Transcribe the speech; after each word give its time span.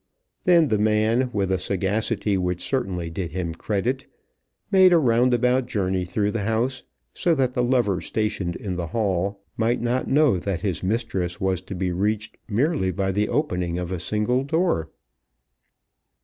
Then 0.45 0.69
the 0.69 0.79
man, 0.79 1.29
with 1.31 1.51
a 1.51 1.59
sagacity 1.59 2.35
which 2.35 2.63
certainly 2.67 3.11
did 3.11 3.33
him 3.33 3.53
credit, 3.53 4.07
made 4.71 4.93
a 4.93 4.97
roundabout 4.97 5.67
journey 5.67 6.05
through 6.05 6.31
the 6.31 6.41
house, 6.41 6.81
so 7.13 7.35
that 7.35 7.53
the 7.53 7.61
lover 7.61 8.01
stationed 8.01 8.55
in 8.55 8.77
the 8.77 8.87
hall 8.87 9.43
might 9.57 9.79
not 9.79 10.07
know 10.09 10.39
that 10.39 10.61
his 10.61 10.81
mistress 10.81 11.39
was 11.39 11.61
to 11.61 11.75
be 11.75 11.91
reached 11.91 12.35
merely 12.49 12.89
by 12.89 13.11
the 13.11 13.29
opening 13.29 13.77
of 13.77 13.91
a 13.91 13.99
single 13.99 14.43
door. 14.43 14.89